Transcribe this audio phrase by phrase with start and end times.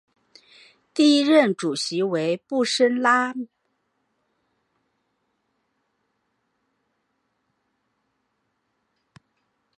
[0.95, 3.47] 第一任主席为布拉什曼。